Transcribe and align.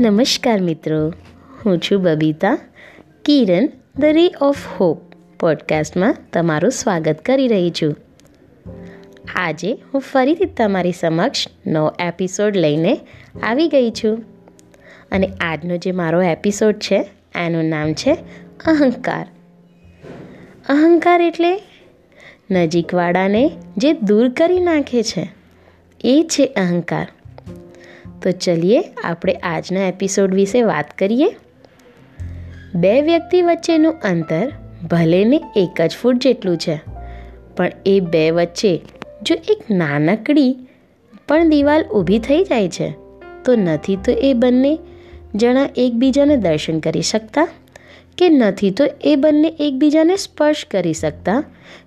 નમસ્કાર 0.00 0.60
મિત્રો. 0.60 1.08
હું 1.64 1.78
છું 1.78 2.02
Babita. 2.02 2.58
Kiran 3.24 3.66
the 3.98 4.04
ray 4.04 4.34
of 4.40 4.66
hope 4.66 5.00
પોડકાસ્ટમાં 5.40 6.16
તમારું 6.32 6.70
સ્વાગત 6.70 7.18
કરી 7.24 7.48
રહી 7.48 7.70
છું. 7.70 7.96
આજે 9.34 9.72
હું 9.72 10.00
ફરીથી 10.00 10.44
તમારી 10.44 10.92
સમક્ષ 10.92 11.46
નવો 11.66 11.92
એપિસોડ 12.00 12.56
લઈને 12.56 13.00
આવી 13.42 13.68
ગઈ 13.68 13.90
છું. 13.90 14.22
અને 15.12 15.26
આજનો 15.26 15.76
જે 15.76 15.92
મારો 15.92 16.22
એપિસોડ 16.22 16.74
છે, 16.74 17.08
એનું 17.34 17.64
નામ 17.64 17.94
છે 17.94 18.12
અહંકાર. 18.66 19.26
અહંકાર 20.68 21.20
એટલે 21.20 21.62
નજીકવાળાને 22.50 23.50
જે 23.76 23.92
દૂર 23.92 24.28
કરી 24.28 24.60
નાખે 24.60 25.02
છે, 25.02 25.28
એ 26.04 26.26
છે 26.30 26.46
અહંકાર. 26.46 27.08
તો 28.24 28.30
ચલીએ, 28.30 28.82
આપણે 29.04 29.34
આજના 29.34 29.88
એપિસોડ 29.88 30.34
વિશે 30.34 30.62
વાત 30.62 30.98
કરીએ. 30.98 31.36
બે 32.74 33.02
વ્યક્તિ 33.02 33.42
વચ્ચેનું 33.42 33.92
અંતર 33.92 34.52
ભલેને 34.90 35.40
એક 35.56 35.80
જ 35.80 35.90
ફૂટ 36.02 36.16
જેટલું 36.16 36.56
છે, 36.58 36.80
પણ 37.56 37.70
એ 37.86 38.00
બે 38.00 38.30
વચ્ચે 38.30 38.80
જો 39.22 39.34
એક 39.34 39.70
નાનકડી 39.70 40.56
પણ 41.28 41.48
દિવાલ 41.48 41.84
ઊભી 41.84 42.18
થઈ 42.18 42.42
જાય 42.42 42.68
છે, 42.68 42.88
તો 43.44 43.56
નથી 43.56 43.96
તો 43.96 44.12
એ 44.12 44.32
બંને 44.34 44.78
જણા 45.34 45.68
એકબીજાને 45.76 46.36
દર્શન 46.36 46.80
કરી 46.80 47.02
શકતા? 47.02 47.48
કે 48.18 48.28
નથી 48.28 48.70
તો 48.70 48.84
એ 49.04 49.16
બંને 49.16 49.48
એકબીજાને 49.60 50.16
સ્પર્શ 50.16 50.66
કરી 50.70 50.92
શકતા? 50.92 51.44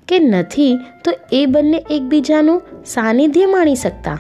કે 0.08 0.20
નથી 0.20 0.78
તો 1.04 1.12
એ 1.34 1.46
બંને 1.46 1.84
એકબીજાનું 1.90 2.62
સાનિધ્ય 2.86 3.46
માણી 3.46 3.76
શકતા? 3.76 4.20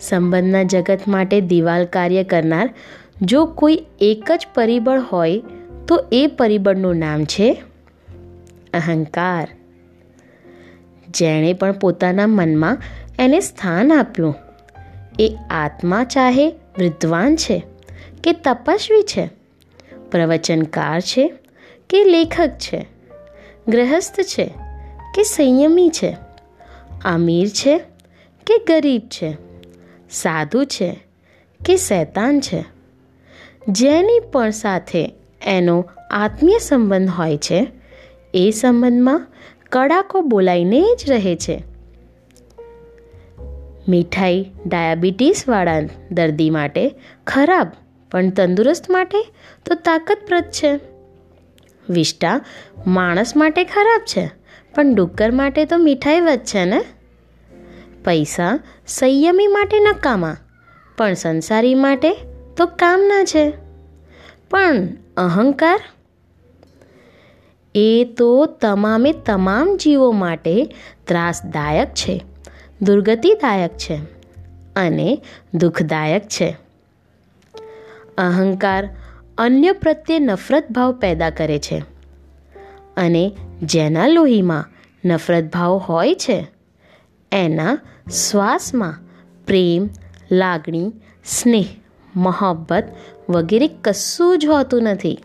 સંબંધના 0.00 0.62
જગત 0.62 1.00
માટે 1.08 1.40
દિવાલ 1.40 1.84
કાર્ય 1.84 2.24
કરનાર 2.24 2.74
જો 3.22 3.46
કોઈ 3.46 3.84
એક 4.00 4.32
જ 4.32 4.46
પરિબળ 4.54 5.00
હોય, 5.00 5.42
તો 5.88 6.04
એ 6.12 6.26
પરિબળનું 6.26 6.96
નામ 6.96 7.24
છે 7.24 7.62
અહંકાર. 8.74 9.48
જેણે 11.10 11.52
પણ 11.52 11.72
પોતાના 11.72 12.26
મનમાં 12.26 12.78
એને 13.18 13.40
સ્થાન 13.40 13.92
આપ્યું. 13.92 14.34
એ 15.20 15.36
આત્મા 15.50 16.04
ચાહે 16.04 16.54
વિદ્વાન 16.78 17.36
છે 17.36 17.64
કે 18.24 18.32
તપસ્વી 18.32 19.02
છે, 19.02 19.30
પ્રવચનકાર 20.10 21.00
છે 21.00 21.32
કે 21.90 22.04
લેખક 22.04 22.48
છે, 22.48 22.86
ગ્રહસ્થ 23.68 24.20
છે 24.20 24.54
કે 25.14 25.22
સંયમી 25.22 25.88
છે 25.88 26.16
અમીર 27.04 27.48
છે 27.48 27.78
કે 28.46 28.64
ગરીબ 28.64 29.02
છે. 29.02 29.47
સાધુ 30.10 30.64
છે 30.64 30.98
કે 31.64 31.76
શૈતાન 31.76 32.40
છે? 32.40 32.64
જેની 33.68 34.20
પણ 34.32 34.50
સાથે 34.50 35.14
એનો 35.46 35.84
આત્મીય 36.10 36.58
સંબંધ 36.58 37.10
હોય 37.10 37.36
છે, 37.36 37.72
એ 38.34 38.50
સંબંધમાં 38.50 39.26
કડાકો 39.72 40.20
બોલાઈને 40.20 40.84
જ 40.96 41.10
રહે 41.10 41.36
છે. 41.36 41.62
મીઠાઈ 43.88 44.50
ડાયાબિટીસવાળા 44.66 45.80
દર્દી 46.10 46.50
માટે 46.50 46.94
ખરાબ, 47.26 47.72
પણ 48.10 48.30
તંદુરસ્ત 48.30 48.90
માટે 48.90 49.18
તો 49.66 49.74
તાકતપ્રદ 49.74 50.44
છે. 50.44 50.80
વિષ્ટા 51.90 52.40
માણસ 52.86 53.36
માટે 53.36 53.64
ખરાબ 53.64 54.00
છે, 54.00 54.30
પણ 54.74 54.94
ડુક્કર 54.94 55.30
માટે 55.30 55.64
તો 55.64 55.78
મીઠાઈ 55.78 56.20
વધ 56.20 56.38
છે 56.38 56.64
ને? 56.64 56.80
પૈસા 58.04 58.60
સંયમી 58.86 59.46
માટે 59.46 59.80
નકામા, 59.80 60.36
પણ 60.98 61.14
સંસારી 61.14 61.74
માટે 61.74 62.14
તો 62.56 62.66
કામના 62.66 63.24
છે. 63.24 63.52
પણ 64.50 64.88
અહંકાર? 65.16 65.80
એ 67.74 68.14
તો 68.16 68.46
તમામે 68.46 69.12
તમામ 69.12 69.76
જીવો 69.76 70.10
માટે 70.10 70.74
ત્રાસદાયક 71.06 71.94
છે, 71.94 72.24
દુર્ગતિદાયક 72.82 73.76
છે 73.76 74.00
અને 74.76 75.22
દુઃખદાયક 75.54 76.28
છે. 76.28 76.56
અહંકાર 78.18 78.88
અન્ય 79.38 79.72
પ્રત્યે 79.72 80.18
નફરત 80.18 80.64
ભાવ 80.70 80.92
પેદા 80.92 81.30
કરે 81.30 81.58
છે 81.58 81.84
અને 82.96 83.36
જેના 83.62 84.06
લોહીમાં 84.06 84.64
નફરત 85.04 85.44
ભાવ 85.44 85.76
હોય 85.76 86.14
છે 86.14 86.57
એના 87.32 87.78
શ્વાસમાં 88.30 88.98
પ્રેમ, 89.46 89.88
લાગણી, 90.32 90.92
સ્નેહ, 91.24 91.66
મોહબ્બત 92.16 92.84
વગેરે 93.28 93.68
કશું 93.68 94.38
જ 94.38 94.46
હોતું 94.46 94.82
નથી. 94.82 95.18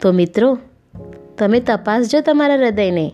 તો 0.00 0.12
મિત્રો, 0.12 0.58
તમે 1.38 1.60
તપાસજો 1.60 2.20
તમારા 2.20 2.54
હૃદયને. 2.54 3.12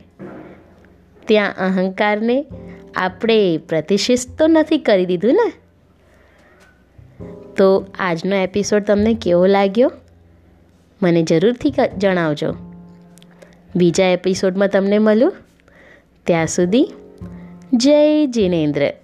ત્યાં 1.26 1.54
અહંકારને 1.58 2.46
આપણે 2.96 3.58
પ્રતિષ્ઠિત 3.58 4.38
તો 4.38 4.46
નથી 4.46 4.78
કરી 4.78 5.06
દીધું 5.06 5.32
ને? 5.32 5.52
તો 7.56 7.86
આજનો 7.98 8.36
એપિસોડ 8.36 8.84
તમને 8.84 9.14
કેવો 9.14 9.46
લાગ્યો? 9.46 9.92
મને 11.02 11.22
જરૂરથી 11.22 11.74
જણાવજો. 11.98 12.54
બીજા 13.76 14.06
એપિસોડમાં 14.06 14.68
તમને 14.68 14.98
મળું. 14.98 15.32
ત્યાં 16.26 16.46
સુધી 16.46 16.88
જય 17.72 18.26
જિનેન્દ્ર 18.26 18.99